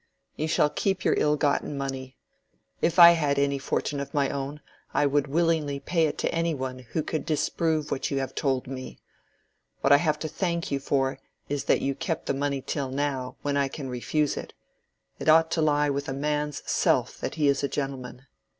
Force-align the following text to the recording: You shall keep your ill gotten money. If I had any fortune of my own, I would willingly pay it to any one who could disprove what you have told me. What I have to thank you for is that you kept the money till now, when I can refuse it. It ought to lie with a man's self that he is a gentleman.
You 0.35 0.47
shall 0.47 0.71
keep 0.71 1.03
your 1.05 1.13
ill 1.19 1.35
gotten 1.37 1.77
money. 1.77 2.17
If 2.81 2.97
I 2.97 3.11
had 3.11 3.37
any 3.37 3.59
fortune 3.59 3.99
of 3.99 4.15
my 4.15 4.31
own, 4.31 4.59
I 4.95 5.05
would 5.05 5.27
willingly 5.27 5.79
pay 5.79 6.07
it 6.07 6.17
to 6.25 6.33
any 6.33 6.55
one 6.55 6.79
who 6.79 7.03
could 7.03 7.23
disprove 7.23 7.91
what 7.91 8.09
you 8.09 8.17
have 8.17 8.33
told 8.33 8.65
me. 8.65 8.99
What 9.81 9.93
I 9.93 9.97
have 9.97 10.17
to 10.17 10.27
thank 10.27 10.71
you 10.71 10.79
for 10.79 11.19
is 11.49 11.65
that 11.65 11.81
you 11.81 11.93
kept 11.93 12.25
the 12.25 12.33
money 12.33 12.63
till 12.65 12.89
now, 12.89 13.35
when 13.43 13.55
I 13.57 13.67
can 13.67 13.89
refuse 13.91 14.37
it. 14.37 14.55
It 15.19 15.29
ought 15.29 15.51
to 15.51 15.61
lie 15.61 15.91
with 15.91 16.09
a 16.09 16.13
man's 16.13 16.63
self 16.67 17.19
that 17.19 17.35
he 17.35 17.47
is 17.47 17.63
a 17.63 17.67
gentleman. 17.69 18.23